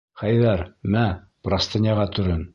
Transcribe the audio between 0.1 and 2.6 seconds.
Хәйҙәр, мә, простыняға төрөн.